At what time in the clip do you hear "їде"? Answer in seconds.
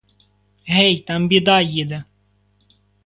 1.61-2.03